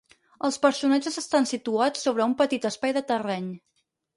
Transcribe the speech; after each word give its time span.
Els 0.47 0.55
personatges 0.63 1.19
estan 1.21 1.47
situats 1.51 2.07
sobre 2.07 2.27
un 2.33 2.35
petit 2.43 2.67
espai 2.73 2.99
de 2.99 3.05
terreny. 3.13 3.47